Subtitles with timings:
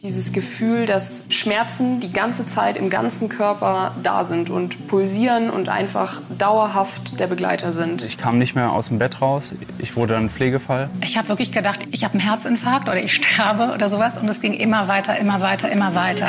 [0.00, 5.68] Dieses Gefühl, dass Schmerzen die ganze Zeit im ganzen Körper da sind und pulsieren und
[5.68, 8.04] einfach dauerhaft der Begleiter sind.
[8.04, 9.56] Ich kam nicht mehr aus dem Bett raus.
[9.80, 10.88] Ich wurde ein Pflegefall.
[11.02, 14.16] Ich habe wirklich gedacht, ich habe einen Herzinfarkt oder ich sterbe oder sowas.
[14.16, 16.28] Und es ging immer weiter, immer weiter, immer weiter.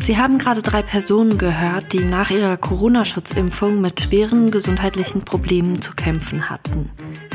[0.00, 5.94] Sie haben gerade drei Personen gehört, die nach ihrer Corona-Schutzimpfung mit schweren gesundheitlichen Problemen zu
[5.94, 6.90] kämpfen hatten.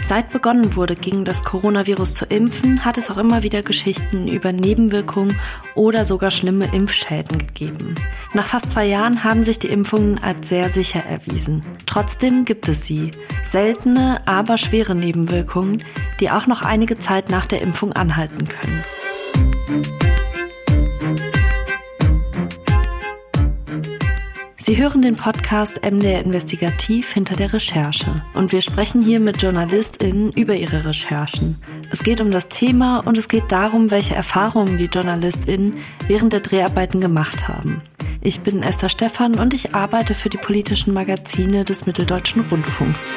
[0.07, 4.51] Seit begonnen wurde, gegen das Coronavirus zu impfen, hat es auch immer wieder Geschichten über
[4.51, 5.39] Nebenwirkungen
[5.73, 7.95] oder sogar schlimme Impfschäden gegeben.
[8.35, 11.63] Nach fast zwei Jahren haben sich die Impfungen als sehr sicher erwiesen.
[11.87, 13.09] Trotzdem gibt es sie.
[13.43, 15.83] Seltene, aber schwere Nebenwirkungen,
[16.19, 20.04] die auch noch einige Zeit nach der Impfung anhalten können.
[24.65, 30.31] Sie hören den Podcast MDR Investigativ hinter der Recherche und wir sprechen hier mit JournalistInnen
[30.31, 31.61] über ihre Recherchen.
[31.91, 36.39] Es geht um das Thema und es geht darum, welche Erfahrungen die JournalistInnen während der
[36.39, 37.83] Dreharbeiten gemacht haben.
[38.21, 43.13] Ich bin Esther Stephan und ich arbeite für die politischen Magazine des Mitteldeutschen Rundfunks.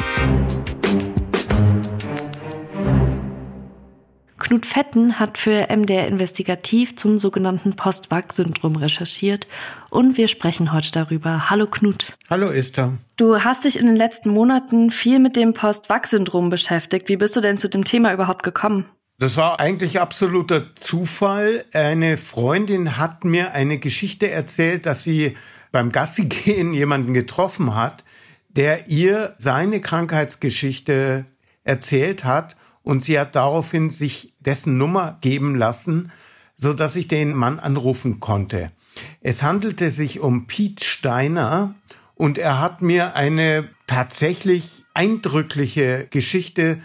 [4.48, 9.46] Knut Fetten hat für MDR Investigativ zum sogenannten Post-Vac-Syndrom recherchiert
[9.90, 11.50] und wir sprechen heute darüber.
[11.50, 12.16] Hallo Knut.
[12.30, 12.94] Hallo Esther.
[13.18, 17.10] Du hast dich in den letzten Monaten viel mit dem Post-Vac-Syndrom beschäftigt.
[17.10, 18.86] Wie bist du denn zu dem Thema überhaupt gekommen?
[19.18, 21.66] Das war eigentlich absoluter Zufall.
[21.74, 25.36] Eine Freundin hat mir eine Geschichte erzählt, dass sie
[25.72, 28.02] beim Gassigehen jemanden getroffen hat,
[28.48, 31.26] der ihr seine Krankheitsgeschichte
[31.64, 32.56] erzählt hat
[32.88, 36.10] und sie hat daraufhin sich dessen Nummer geben lassen,
[36.56, 38.72] so dass ich den Mann anrufen konnte.
[39.20, 41.74] Es handelte sich um Piet Steiner
[42.14, 46.80] und er hat mir eine tatsächlich eindrückliche Geschichte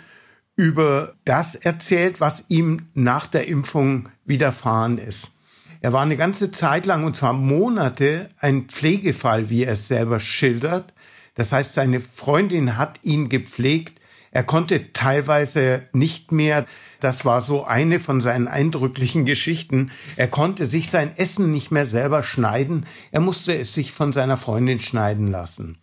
[0.57, 5.31] über das erzählt, was ihm nach der Impfung widerfahren ist.
[5.79, 10.19] Er war eine ganze Zeit lang, und zwar Monate, ein Pflegefall, wie er es selber
[10.19, 10.93] schildert.
[11.35, 14.01] Das heißt, seine Freundin hat ihn gepflegt
[14.33, 16.65] er konnte teilweise nicht mehr,
[17.03, 21.85] das war so eine von seinen eindrücklichen Geschichten, er konnte sich sein Essen nicht mehr
[21.85, 25.77] selber schneiden, er musste es sich von seiner Freundin schneiden lassen.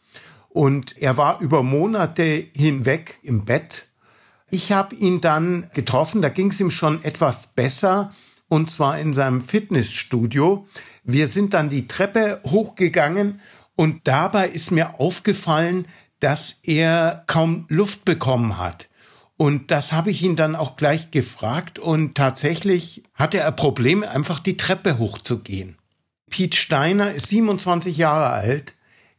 [0.49, 3.87] Und er war über Monate hinweg im Bett.
[4.51, 8.13] Ich habe ihn dann getroffen, da ging es ihm schon etwas besser,
[8.49, 10.67] und zwar in seinem Fitnessstudio.
[11.05, 13.41] Wir sind dann die Treppe hochgegangen
[13.77, 15.87] und dabei ist mir aufgefallen,
[16.19, 18.90] dass er kaum Luft bekommen hat.
[19.41, 24.39] Und das habe ich ihn dann auch gleich gefragt und tatsächlich hatte er Probleme, einfach
[24.39, 25.79] die Treppe hochzugehen.
[26.29, 28.75] Piet Steiner ist 27 Jahre alt.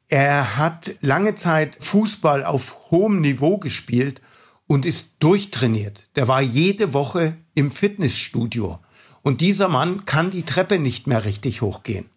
[0.10, 4.22] Er hat lange Zeit Fußball auf hohem Niveau gespielt
[4.68, 6.04] und ist durchtrainiert.
[6.16, 8.78] Der war jede Woche im Fitnessstudio.
[9.24, 12.12] Und dieser Mann kann die Treppe nicht mehr richtig hochgehen.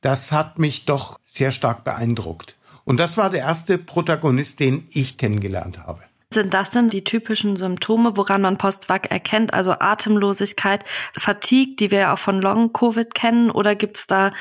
[0.00, 2.56] Das hat mich doch sehr stark beeindruckt.
[2.82, 6.02] Und das war der erste Protagonist, den ich kennengelernt habe.
[6.34, 9.54] Sind das denn die typischen Symptome, woran man Post-Vac erkennt?
[9.54, 10.84] Also Atemlosigkeit,
[11.16, 13.52] Fatigue, die wir ja auch von Long-Covid kennen?
[13.52, 14.32] Oder gibt es da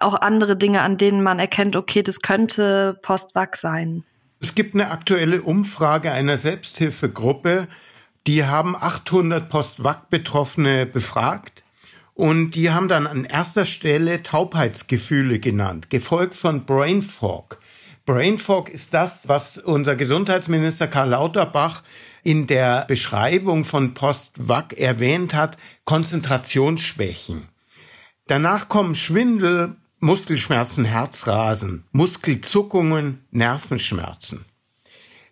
[0.00, 4.02] auch andere Dinge, an denen man erkennt, okay, das könnte Post-Vac sein?
[4.40, 7.68] Es gibt eine aktuelle Umfrage einer Selbsthilfegruppe,
[8.26, 11.62] die haben 800 Post-Vac-Betroffene befragt.
[12.14, 17.60] Und die haben dann an erster Stelle Taubheitsgefühle genannt, gefolgt von Brain Fog.
[18.06, 21.82] Brain Fog ist das, was unser Gesundheitsminister Karl Lauterbach
[22.22, 27.48] in der Beschreibung von Post-Vac erwähnt hat, Konzentrationsschwächen.
[28.28, 34.44] Danach kommen Schwindel, Muskelschmerzen, Herzrasen, Muskelzuckungen, Nervenschmerzen.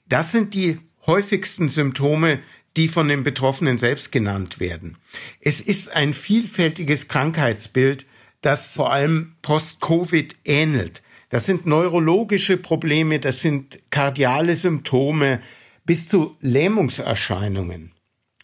[0.09, 2.41] Das sind die häufigsten Symptome,
[2.77, 4.99] die von den Betroffenen selbst genannt werden.
[5.41, 8.05] Es ist ein vielfältiges Krankheitsbild,
[8.41, 11.04] das vor allem Post-Covid ähnelt.
[11.35, 15.41] Das sind neurologische Probleme, das sind kardiale Symptome
[15.85, 17.91] bis zu Lähmungserscheinungen.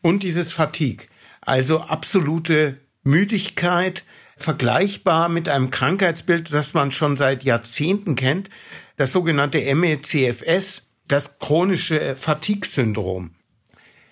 [0.02, 1.06] Und dieses Fatigue,
[1.40, 4.04] also absolute Müdigkeit,
[4.36, 8.50] vergleichbar mit einem Krankheitsbild, das man schon seit Jahrzehnten kennt,
[8.96, 13.36] das sogenannte MECFS, das chronische Fatigue-Syndrom.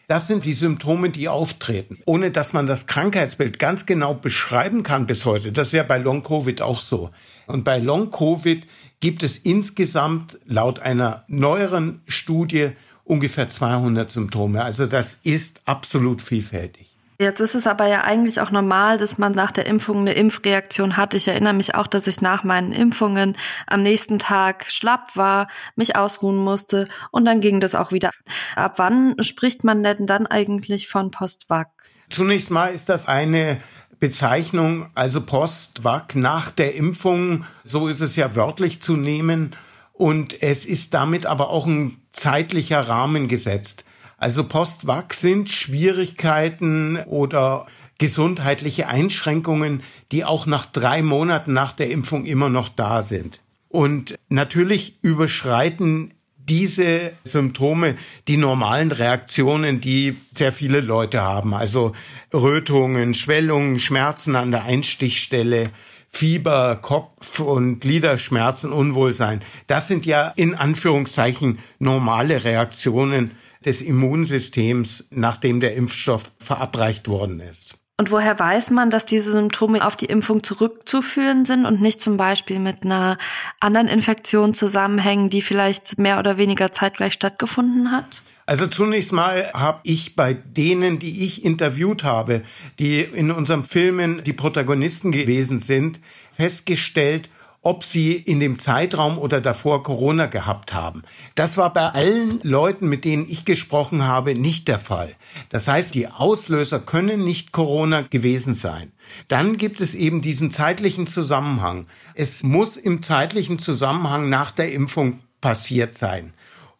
[0.08, 5.06] Das sind die Symptome, die auftreten, ohne dass man das Krankheitsbild ganz genau beschreiben kann
[5.06, 5.52] bis heute.
[5.52, 7.10] Das ist ja bei Long-Covid auch so.
[7.46, 8.66] Und bei Long-Covid
[9.00, 12.70] gibt es insgesamt laut einer neueren Studie
[13.04, 14.64] ungefähr 200 Symptome.
[14.64, 16.97] Also das ist absolut vielfältig.
[17.20, 20.96] Jetzt ist es aber ja eigentlich auch normal, dass man nach der Impfung eine Impfreaktion
[20.96, 21.14] hat.
[21.14, 23.36] Ich erinnere mich auch, dass ich nach meinen Impfungen
[23.66, 28.10] am nächsten Tag schlapp war, mich ausruhen musste und dann ging das auch wieder.
[28.54, 31.70] Ab wann spricht man denn dann eigentlich von Postvac?
[32.08, 33.58] Zunächst mal ist das eine
[33.98, 39.56] Bezeichnung, also Postvac nach der Impfung, so ist es ja wörtlich zu nehmen.
[39.92, 43.84] Und es ist damit aber auch ein zeitlicher Rahmen gesetzt.
[44.18, 47.66] Also Postvac sind Schwierigkeiten oder
[47.98, 49.82] gesundheitliche Einschränkungen,
[50.12, 53.40] die auch nach drei Monaten nach der Impfung immer noch da sind.
[53.68, 57.94] Und natürlich überschreiten diese Symptome
[58.26, 61.54] die normalen Reaktionen, die sehr viele Leute haben.
[61.54, 61.92] Also
[62.32, 65.70] Rötungen, Schwellungen, Schmerzen an der Einstichstelle,
[66.08, 69.42] Fieber, Kopf- und Gliederschmerzen, Unwohlsein.
[69.66, 73.32] Das sind ja in Anführungszeichen normale Reaktionen
[73.64, 77.76] des Immunsystems, nachdem der Impfstoff verabreicht worden ist.
[78.00, 82.16] Und woher weiß man, dass diese Symptome auf die Impfung zurückzuführen sind und nicht zum
[82.16, 83.18] Beispiel mit einer
[83.58, 88.22] anderen Infektion zusammenhängen, die vielleicht mehr oder weniger zeitgleich stattgefunden hat?
[88.46, 92.42] Also zunächst mal habe ich bei denen, die ich interviewt habe,
[92.78, 96.00] die in unserem Filmen die Protagonisten gewesen sind,
[96.32, 97.28] festgestellt,
[97.60, 101.02] ob sie in dem Zeitraum oder davor Corona gehabt haben.
[101.34, 105.14] Das war bei allen Leuten, mit denen ich gesprochen habe, nicht der Fall.
[105.48, 108.92] Das heißt, die Auslöser können nicht Corona gewesen sein.
[109.26, 111.86] Dann gibt es eben diesen zeitlichen Zusammenhang.
[112.14, 116.34] Es muss im zeitlichen Zusammenhang nach der Impfung passiert sein.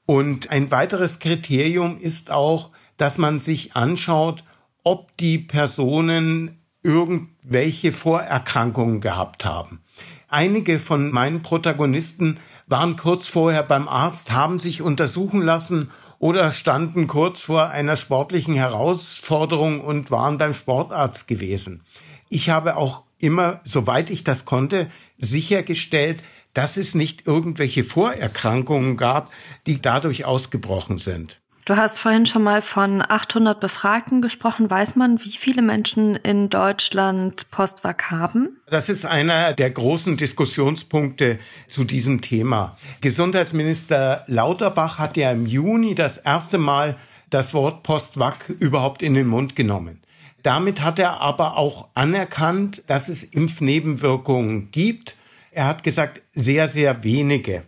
[0.06, 4.44] Und ein weiteres Kriterium ist auch, dass man sich anschaut,
[4.84, 9.80] ob die Personen irgendwelche Vorerkrankungen gehabt haben.
[10.28, 17.06] Einige von meinen Protagonisten waren kurz vorher beim Arzt, haben sich untersuchen lassen oder standen
[17.06, 21.82] kurz vor einer sportlichen Herausforderung und waren beim Sportarzt gewesen.
[22.28, 26.20] Ich habe auch immer, soweit ich das konnte, sichergestellt,
[26.52, 29.30] dass es nicht irgendwelche Vorerkrankungen gab,
[29.66, 31.40] die dadurch ausgebrochen sind.
[31.68, 34.70] Du hast vorhin schon mal von 800 Befragten gesprochen.
[34.70, 38.58] Weiß man, wie viele Menschen in Deutschland Postvac haben?
[38.70, 41.38] Das ist einer der großen Diskussionspunkte
[41.68, 42.78] zu diesem Thema.
[43.02, 46.96] Gesundheitsminister Lauterbach hat ja im Juni das erste Mal
[47.28, 50.00] das Wort Postvac überhaupt in den Mund genommen.
[50.42, 55.16] Damit hat er aber auch anerkannt, dass es Impfnebenwirkungen gibt.
[55.50, 57.64] Er hat gesagt, sehr, sehr wenige.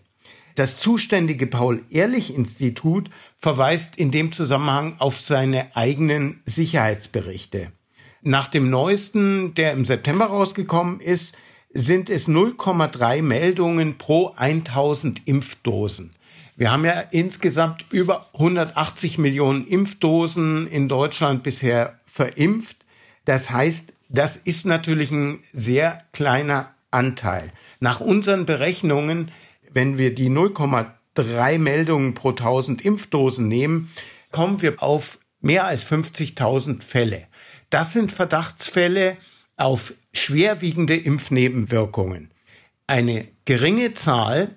[0.55, 7.73] Das zuständige Paul-Ehrlich-Institut verweist in dem Zusammenhang auf seine eigenen Sicherheitsberichte.
[8.23, 11.37] Nach dem neuesten, der im September rausgekommen ist,
[11.73, 16.11] sind es 0,3 Meldungen pro 1000 Impfdosen.
[16.56, 22.85] Wir haben ja insgesamt über 180 Millionen Impfdosen in Deutschland bisher verimpft.
[23.25, 27.53] Das heißt, das ist natürlich ein sehr kleiner Anteil.
[27.79, 29.31] Nach unseren Berechnungen
[29.72, 33.90] wenn wir die 0,3 Meldungen pro 1000 Impfdosen nehmen,
[34.31, 37.26] kommen wir auf mehr als 50.000 Fälle.
[37.70, 39.17] Das sind Verdachtsfälle
[39.56, 42.31] auf schwerwiegende Impfnebenwirkungen.
[42.87, 44.56] Eine geringe Zahl,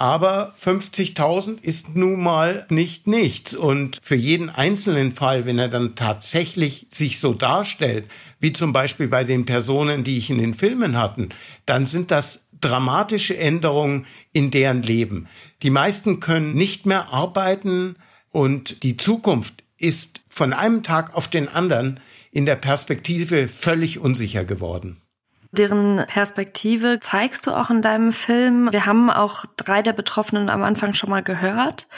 [0.00, 3.54] aber 50.000 ist nun mal nicht nichts.
[3.54, 8.06] Und für jeden einzelnen Fall, wenn er dann tatsächlich sich so darstellt,
[8.40, 11.28] wie zum Beispiel bei den Personen, die ich in den Filmen hatten,
[11.66, 15.28] dann sind das dramatische Änderungen in deren Leben.
[15.62, 17.96] Die meisten können nicht mehr arbeiten
[18.30, 22.00] und die Zukunft ist von einem Tag auf den anderen
[22.30, 25.00] in der Perspektive völlig unsicher geworden.
[25.52, 28.68] Deren Perspektive zeigst du auch in deinem Film.
[28.70, 31.88] Wir haben auch drei der Betroffenen am Anfang schon mal gehört.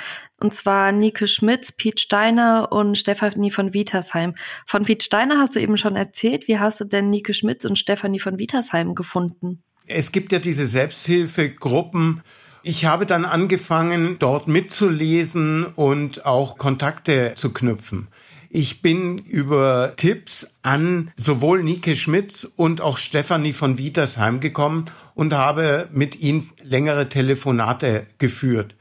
[0.40, 4.35] Und zwar Nike Schmitz, Piet Steiner und Stefanie von Wietersheim.
[4.66, 6.49] Von Piet Steiner hast du eben schon erzählt.
[6.49, 9.62] Wie hast du denn Nike Schmitz und Stefanie von Wietersheim gefunden?
[9.87, 12.23] Es gibt ja diese Selbsthilfegruppen.
[12.62, 18.07] Ich habe dann angefangen, dort mitzulesen und auch Kontakte zu knüpfen.
[18.55, 25.33] Ich bin über Tipps an sowohl Nike Schmitz und auch Stefanie von Wietersheim gekommen und
[25.33, 28.75] habe mit ihnen längere Telefonate geführt.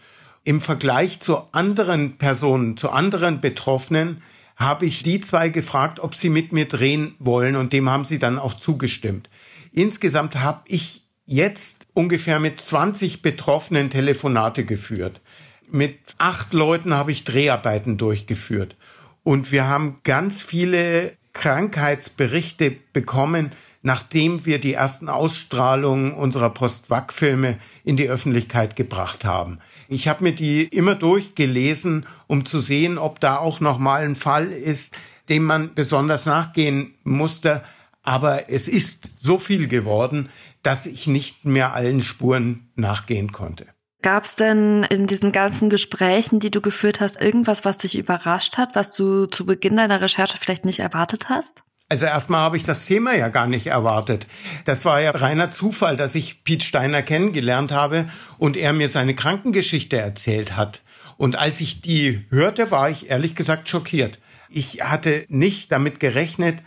[0.44, 4.22] Im Vergleich zu anderen Personen, zu anderen Betroffenen,
[4.58, 8.20] habe ich die zwei gefragt, ob sie mit mir drehen wollen und dem haben sie
[8.20, 9.30] dann auch zugestimmt.
[9.72, 15.22] Insgesamt habe ich jetzt ungefähr mit 20 Betroffenen Telefonate geführt.
[15.70, 18.76] Mit acht Leuten habe ich Dreharbeiten durchgeführt.
[19.24, 23.52] Und wir haben ganz viele Krankheitsberichte bekommen,
[23.82, 29.60] nachdem wir die ersten Ausstrahlungen unserer Post-Wack-Filme in die Öffentlichkeit gebracht haben.
[29.88, 34.16] Ich habe mir die immer durchgelesen, um zu sehen, ob da auch noch mal ein
[34.16, 34.94] Fall ist,
[35.30, 37.62] dem man besonders nachgehen musste.
[38.04, 40.30] Aber es ist so viel geworden,
[40.64, 43.68] dass ich nicht mehr allen Spuren nachgehen konnte.
[44.02, 48.58] Gab es denn in diesen ganzen Gesprächen, die du geführt hast, irgendwas, was dich überrascht
[48.58, 51.64] hat, was du zu Beginn deiner Recherche vielleicht nicht erwartet hast?
[51.88, 54.26] Also erstmal habe ich das Thema ja gar nicht erwartet.
[54.64, 58.06] Das war ja reiner Zufall, dass ich Piet Steiner kennengelernt habe
[58.38, 60.82] und er mir seine Krankengeschichte erzählt hat.
[61.18, 64.20] Und als ich die hörte, war ich ehrlich gesagt schockiert.
[64.50, 66.64] Ich hatte nicht damit gerechnet,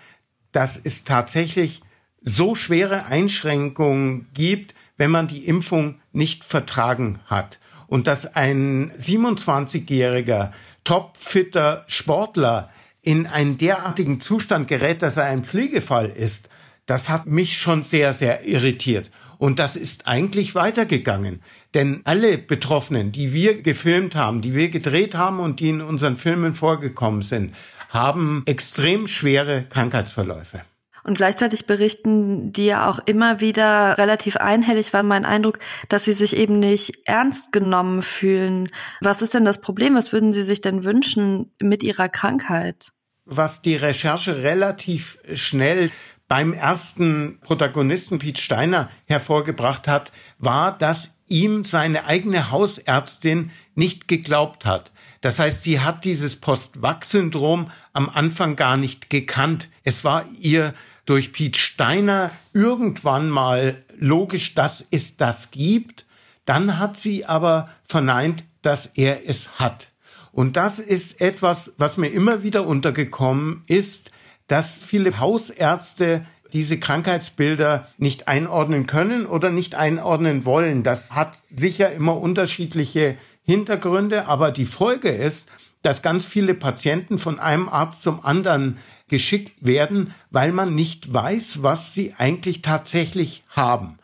[0.55, 1.83] dass es tatsächlich
[2.23, 7.59] so schwere Einschränkungen gibt, wenn man die Impfung nicht vertragen hat.
[7.89, 10.53] Und dass ein 27-jähriger,
[10.85, 12.71] topfitter Sportler
[13.03, 16.49] in einen derartigen Zustand gerät, dass er ein Pflegefall ist,
[16.87, 19.11] das hat mich schon sehr, sehr irritiert.
[19.39, 21.43] Und das ist eigentlich weitergegangen.
[21.75, 26.17] Denn alle Betroffenen, die wir gefilmt haben, die wir gedreht haben und die in unseren
[26.17, 27.55] Filmen vorgekommen sind,
[27.91, 30.63] haben extrem schwere Krankheitsverläufe.
[31.05, 35.59] Und gleichzeitig berichten die ja auch immer wieder relativ einhellig, war mein Eindruck,
[35.91, 38.71] dass sie sich eben nicht ernst genommen fühlen.
[39.03, 39.95] Was ist denn das Problem?
[39.95, 42.93] Was würden sie sich denn wünschen mit ihrer Krankheit?
[43.27, 45.91] Was die Recherche relativ schnell
[46.27, 54.65] beim ersten Protagonisten Piet Steiner hervorgebracht hat, war, dass ihm seine eigene Hausärztin nicht geglaubt
[54.65, 54.91] hat.
[55.25, 59.71] Das heißt, sie hat dieses Post-Vac-Syndrom am Anfang gar nicht gekannt.
[59.83, 60.75] Es war ihr
[61.07, 66.05] durch Piet Steiner irgendwann mal logisch, dass es das gibt.
[66.45, 69.93] Dann hat sie aber verneint, dass er es hat.
[70.31, 74.11] Und das ist etwas, was mir immer wieder untergekommen ist,
[74.47, 80.83] dass viele Hausärzte diese Krankheitsbilder nicht einordnen können oder nicht einordnen wollen.
[80.83, 85.49] Das hat sicher immer unterschiedliche Hintergründe, aber die Folge ist,
[85.83, 91.63] dass ganz viele Patienten von einem Arzt zum anderen geschickt werden, weil man nicht weiß,
[91.63, 93.99] was sie eigentlich tatsächlich haben.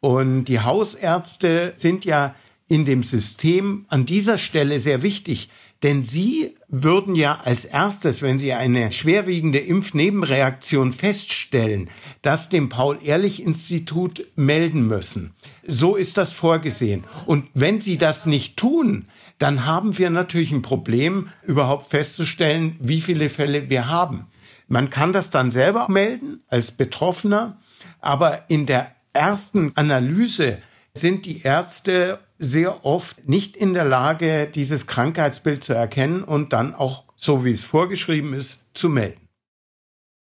[0.00, 2.34] Und die Hausärzte sind ja
[2.68, 5.48] in dem System an dieser Stelle sehr wichtig,
[5.82, 11.90] denn sie würden ja als erstes, wenn sie eine schwerwiegende Impfnebenreaktion feststellen,
[12.22, 15.34] das dem Paul-Ehrlich-Institut melden müssen.
[15.66, 17.04] So ist das vorgesehen.
[17.26, 19.04] Und wenn sie das nicht tun,
[19.38, 24.26] dann haben wir natürlich ein Problem, überhaupt festzustellen, wie viele Fälle wir haben.
[24.68, 27.58] Man kann das dann selber melden als Betroffener,
[28.00, 30.58] aber in der ersten Analyse
[30.94, 36.74] sind die Ärzte sehr oft nicht in der Lage, dieses Krankheitsbild zu erkennen und dann
[36.74, 39.26] auch, so wie es vorgeschrieben ist, zu melden.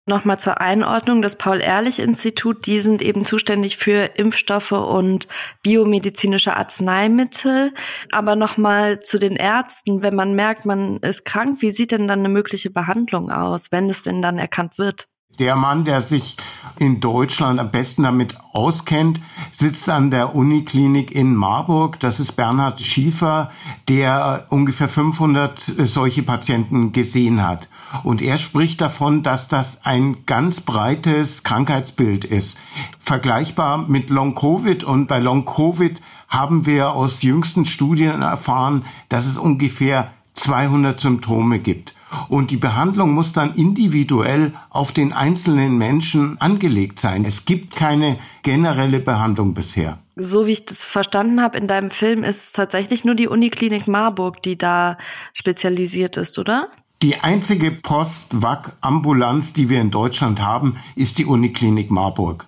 [0.06, 5.28] Nochmal zur Einordnung, das Paul-Ehrlich-Institut, die sind eben zuständig für Impfstoffe und
[5.62, 7.72] biomedizinische Arzneimittel.
[8.12, 12.18] Aber nochmal zu den Ärzten, wenn man merkt, man ist krank, wie sieht denn dann
[12.18, 15.08] eine mögliche Behandlung aus, wenn es denn dann erkannt wird?
[15.38, 16.36] Der Mann, der sich
[16.78, 19.20] in Deutschland am besten damit auskennt,
[19.52, 22.00] sitzt an der Uniklinik in Marburg.
[22.00, 23.50] Das ist Bernhard Schiefer,
[23.88, 27.68] der ungefähr 500 solche Patienten gesehen hat.
[28.02, 32.56] Und er spricht davon, dass das ein ganz breites Krankheitsbild ist.
[32.98, 34.82] Vergleichbar mit Long-Covid.
[34.82, 41.93] Und bei Long-Covid haben wir aus jüngsten Studien erfahren, dass es ungefähr 200 Symptome gibt.
[42.28, 47.24] Und die Behandlung muss dann individuell auf den einzelnen Menschen angelegt sein.
[47.24, 49.98] Es gibt keine generelle Behandlung bisher.
[50.16, 53.88] So wie ich das verstanden habe in deinem Film, ist es tatsächlich nur die Uniklinik
[53.88, 54.96] Marburg, die da
[55.32, 56.68] spezialisiert ist, oder?
[57.02, 62.46] Die einzige Post-Vac-Ambulanz, die wir in Deutschland haben, ist die Uniklinik Marburg.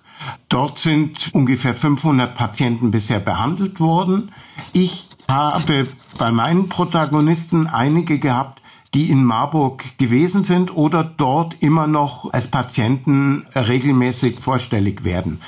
[0.49, 4.31] Dort sind ungefähr 500 Patienten bisher behandelt worden.
[4.73, 8.61] Ich habe bei meinen Protagonisten einige gehabt,
[8.97, 15.39] die in Marburg gewesen sind oder dort immer noch als Patienten regelmäßig vorstellig werden.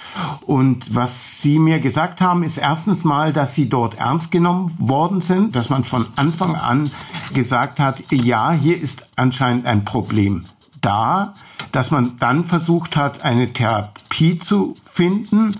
[0.45, 5.21] Und was Sie mir gesagt haben, ist erstens mal, dass Sie dort ernst genommen worden
[5.21, 6.91] sind, dass man von Anfang an
[7.33, 10.45] gesagt hat, ja, hier ist anscheinend ein Problem
[10.79, 11.33] da,
[11.71, 15.59] dass man dann versucht hat, eine Therapie zu finden.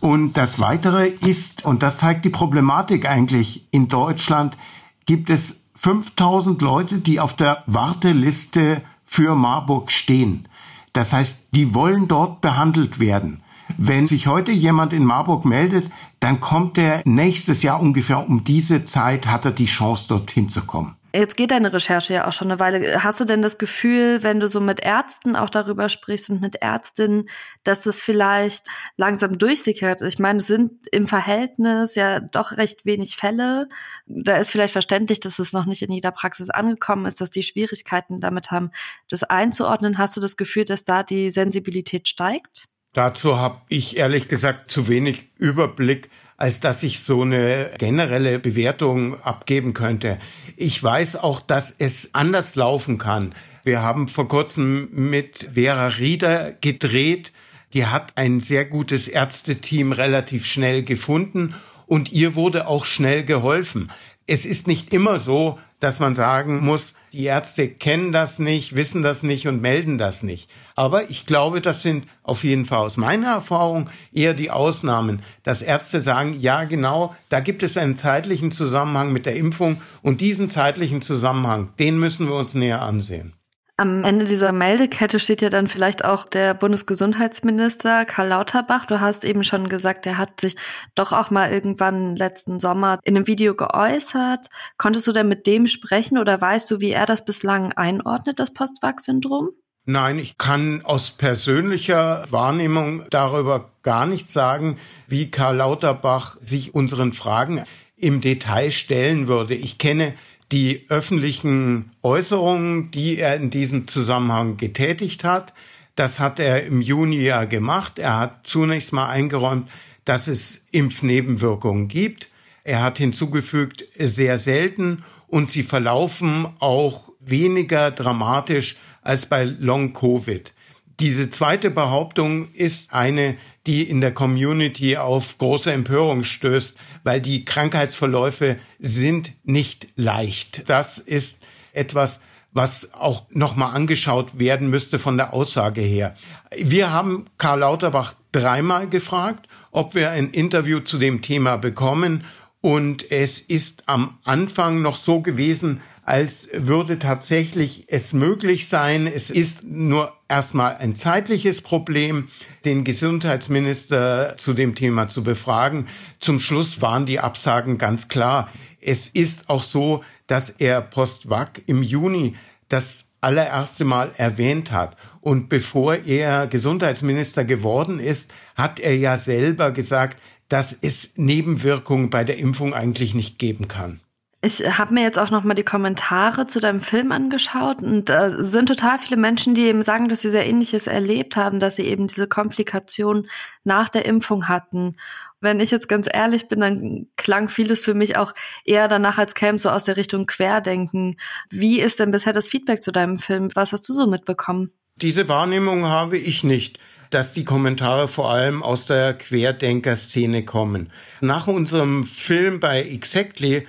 [0.00, 4.56] Und das Weitere ist, und das zeigt die Problematik eigentlich in Deutschland,
[5.04, 10.48] gibt es 5000 Leute, die auf der Warteliste für Marburg stehen.
[10.92, 13.40] Das heißt, die wollen dort behandelt werden.
[13.78, 15.88] Wenn sich heute jemand in Marburg meldet,
[16.18, 20.62] dann kommt er nächstes Jahr ungefähr um diese Zeit, hat er die Chance, dorthin zu
[20.62, 20.96] kommen.
[21.16, 23.02] Jetzt geht deine Recherche ja auch schon eine Weile.
[23.02, 26.56] Hast du denn das Gefühl, wenn du so mit Ärzten auch darüber sprichst und mit
[26.56, 27.28] Ärztinnen,
[27.64, 30.02] dass das vielleicht langsam durchsickert?
[30.02, 33.68] Ich meine, es sind im Verhältnis ja doch recht wenig Fälle.
[34.06, 37.42] Da ist vielleicht verständlich, dass es noch nicht in jeder Praxis angekommen ist, dass die
[37.42, 38.70] Schwierigkeiten damit haben,
[39.08, 39.96] das einzuordnen.
[39.96, 42.66] Hast du das Gefühl, dass da die Sensibilität steigt?
[42.92, 49.20] Dazu habe ich ehrlich gesagt zu wenig Überblick als dass ich so eine generelle Bewertung
[49.22, 50.18] abgeben könnte.
[50.56, 53.34] Ich weiß auch, dass es anders laufen kann.
[53.64, 57.32] Wir haben vor kurzem mit Vera Rieder gedreht.
[57.72, 61.54] Die hat ein sehr gutes Ärzteteam relativ schnell gefunden
[61.86, 63.90] und ihr wurde auch schnell geholfen.
[64.26, 69.02] Es ist nicht immer so, dass man sagen muss, die Ärzte kennen das nicht, wissen
[69.02, 70.50] das nicht und melden das nicht.
[70.74, 75.62] Aber ich glaube, das sind auf jeden Fall aus meiner Erfahrung eher die Ausnahmen, dass
[75.62, 80.50] Ärzte sagen, ja genau, da gibt es einen zeitlichen Zusammenhang mit der Impfung und diesen
[80.50, 83.32] zeitlichen Zusammenhang, den müssen wir uns näher ansehen.
[83.78, 88.86] Am Ende dieser Meldekette steht ja dann vielleicht auch der Bundesgesundheitsminister Karl Lauterbach.
[88.86, 90.56] Du hast eben schon gesagt, er hat sich
[90.94, 94.46] doch auch mal irgendwann letzten Sommer in einem Video geäußert.
[94.78, 98.54] Konntest du denn mit dem sprechen oder weißt du, wie er das bislang einordnet, das
[98.54, 99.50] Postwachs-Syndrom?
[99.84, 107.12] Nein, ich kann aus persönlicher Wahrnehmung darüber gar nichts sagen, wie Karl Lauterbach sich unseren
[107.12, 107.62] Fragen
[107.96, 109.54] im Detail stellen würde.
[109.54, 110.14] Ich kenne
[110.52, 115.52] die öffentlichen Äußerungen, die er in diesem Zusammenhang getätigt hat.
[115.96, 117.98] Das hat er im Juni ja gemacht.
[117.98, 119.68] Er hat zunächst mal eingeräumt,
[120.04, 122.28] dass es Impfnebenwirkungen gibt.
[122.64, 130.52] Er hat hinzugefügt, sehr selten und sie verlaufen auch weniger dramatisch als bei Long Covid.
[131.00, 137.44] Diese zweite Behauptung ist eine, die in der Community auf große Empörung stößt, weil die
[137.44, 140.68] Krankheitsverläufe sind nicht leicht.
[140.68, 141.38] Das ist
[141.72, 142.20] etwas,
[142.52, 146.14] was auch nochmal angeschaut werden müsste von der Aussage her.
[146.56, 152.24] Wir haben Karl Lauterbach dreimal gefragt, ob wir ein Interview zu dem Thema bekommen.
[152.62, 159.06] Und es ist am Anfang noch so gewesen, als würde tatsächlich es möglich sein.
[159.06, 162.28] Es ist nur erstmal ein zeitliches Problem,
[162.64, 165.86] den Gesundheitsminister zu dem Thema zu befragen.
[166.20, 168.50] Zum Schluss waren die Absagen ganz klar.
[168.80, 172.34] Es ist auch so, dass er Postwag im Juni
[172.68, 174.96] das allererste Mal erwähnt hat.
[175.20, 182.22] Und bevor er Gesundheitsminister geworden ist, hat er ja selber gesagt, dass es Nebenwirkungen bei
[182.22, 184.00] der Impfung eigentlich nicht geben kann.
[184.46, 188.30] Ich habe mir jetzt auch noch mal die Kommentare zu deinem Film angeschaut und äh,
[188.38, 191.82] sind total viele Menschen, die eben sagen, dass sie sehr ähnliches erlebt haben, dass sie
[191.82, 193.26] eben diese Komplikation
[193.64, 194.98] nach der Impfung hatten.
[195.40, 199.34] Wenn ich jetzt ganz ehrlich bin, dann klang vieles für mich auch eher danach, als
[199.34, 201.16] käme so aus der Richtung Querdenken.
[201.50, 203.48] Wie ist denn bisher das Feedback zu deinem Film?
[203.54, 204.70] Was hast du so mitbekommen?
[204.94, 206.78] Diese Wahrnehmung habe ich nicht
[207.10, 210.90] dass die Kommentare vor allem aus der Querdenker-Szene kommen.
[211.20, 213.64] Nach unserem Film bei Exactly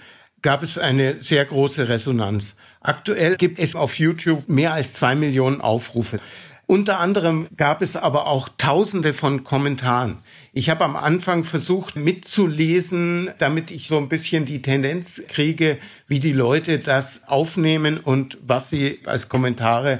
[0.47, 2.55] gab es eine sehr große Resonanz.
[2.79, 6.21] Aktuell gibt es auf YouTube mehr als zwei Millionen Aufrufe.
[6.65, 10.19] Unter anderem gab es aber auch Tausende von Kommentaren.
[10.53, 16.21] Ich habe am Anfang versucht mitzulesen, damit ich so ein bisschen die Tendenz kriege, wie
[16.21, 19.99] die Leute das aufnehmen und was sie als Kommentare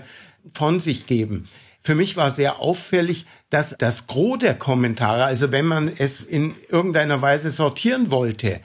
[0.54, 1.50] von sich geben.
[1.82, 6.56] Für mich war sehr auffällig, dass das Gros der Kommentare, also wenn man es in
[6.70, 8.62] irgendeiner Weise sortieren wollte,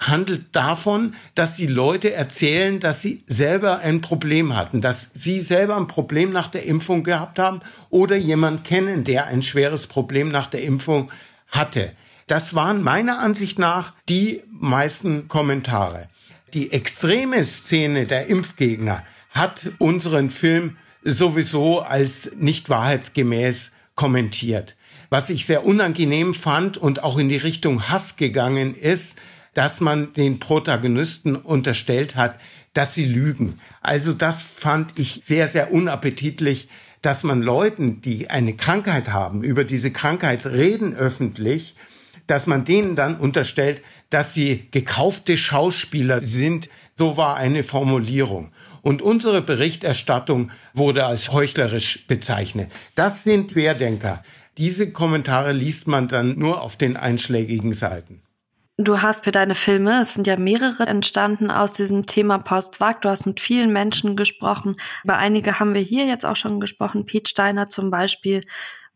[0.00, 5.76] handelt davon, dass die Leute erzählen, dass sie selber ein Problem hatten, dass sie selber
[5.76, 7.60] ein Problem nach der Impfung gehabt haben
[7.90, 11.12] oder jemand kennen, der ein schweres Problem nach der Impfung
[11.48, 11.92] hatte.
[12.26, 16.08] Das waren meiner Ansicht nach die meisten Kommentare.
[16.54, 24.76] Die extreme Szene der Impfgegner hat unseren Film sowieso als nicht wahrheitsgemäß kommentiert.
[25.10, 29.18] Was ich sehr unangenehm fand und auch in die Richtung Hass gegangen ist,
[29.54, 32.36] dass man den Protagonisten unterstellt hat,
[32.72, 33.58] dass sie lügen.
[33.80, 36.68] Also das fand ich sehr, sehr unappetitlich,
[37.02, 41.74] dass man Leuten, die eine Krankheit haben, über diese Krankheit reden öffentlich,
[42.26, 46.68] dass man denen dann unterstellt, dass sie gekaufte Schauspieler sind.
[46.94, 48.52] So war eine Formulierung.
[48.82, 52.72] Und unsere Berichterstattung wurde als heuchlerisch bezeichnet.
[52.94, 54.22] Das sind Querdenker.
[54.58, 58.22] Diese Kommentare liest man dann nur auf den einschlägigen Seiten.
[58.82, 63.02] Du hast für deine Filme, es sind ja mehrere entstanden aus diesem Thema Postwag.
[63.02, 64.80] Du hast mit vielen Menschen gesprochen.
[65.04, 67.04] Über einige haben wir hier jetzt auch schon gesprochen.
[67.04, 68.42] Pete Steiner zum Beispiel.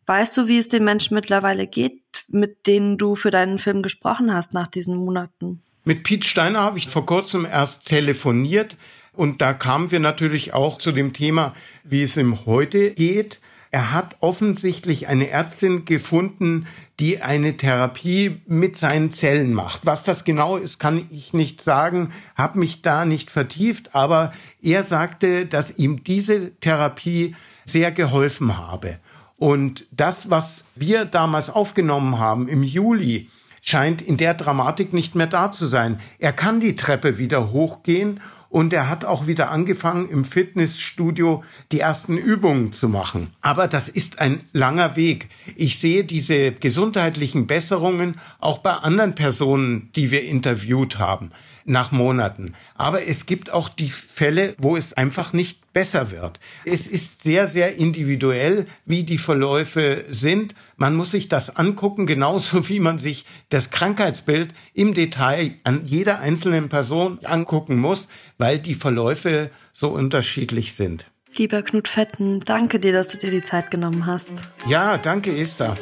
[0.06, 4.32] Weißt du, wie es den Menschen mittlerweile geht, mit denen du für deinen Film gesprochen
[4.32, 5.62] hast nach diesen Monaten?
[5.84, 8.78] Mit Pete Steiner habe ich vor kurzem erst telefoniert.
[9.12, 13.38] Und da kamen wir natürlich auch zu dem Thema, wie es ihm heute geht.
[13.74, 16.68] Er hat offensichtlich eine Ärztin gefunden,
[17.00, 19.84] die eine Therapie mit seinen Zellen macht.
[19.84, 24.32] Was das genau ist, kann ich nicht sagen, habe mich da nicht vertieft, aber
[24.62, 27.34] er sagte, dass ihm diese Therapie
[27.64, 29.00] sehr geholfen habe.
[29.38, 33.28] Und das, was wir damals aufgenommen haben im Juli,
[33.60, 35.98] scheint in der Dramatik nicht mehr da zu sein.
[36.20, 38.20] Er kann die Treppe wieder hochgehen
[38.54, 43.30] und er hat auch wieder angefangen, im Fitnessstudio die ersten Übungen zu machen.
[43.40, 45.28] Aber das ist ein langer Weg.
[45.56, 51.32] Ich sehe diese gesundheitlichen Besserungen auch bei anderen Personen, die wir interviewt haben
[51.64, 52.54] nach Monaten.
[52.74, 56.40] Aber es gibt auch die Fälle, wo es einfach nicht besser wird.
[56.64, 60.54] Es ist sehr, sehr individuell, wie die Verläufe sind.
[60.76, 66.20] Man muss sich das angucken, genauso wie man sich das Krankheitsbild im Detail an jeder
[66.20, 71.06] einzelnen Person angucken muss, weil die Verläufe so unterschiedlich sind.
[71.36, 74.30] Lieber Knut Fetten, danke dir, dass du dir die Zeit genommen hast.
[74.68, 75.74] Ja, danke, Esther.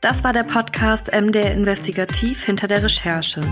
[0.00, 3.42] Das war der Podcast MDR Investigativ hinter der Recherche.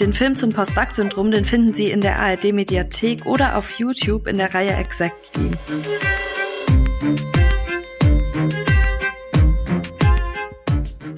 [0.00, 4.54] Den Film zum Postwachs-Syndrom, den finden Sie in der ARD-Mediathek oder auf YouTube in der
[4.54, 5.50] Reihe Exactly.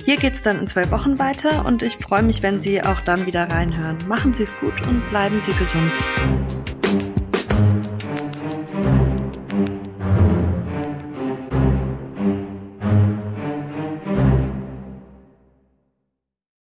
[0.05, 3.27] Hier geht's dann in zwei Wochen weiter und ich freue mich, wenn Sie auch dann
[3.27, 3.99] wieder reinhören.
[4.09, 6.74] Machen Sie es gut und bleiben Sie gesund.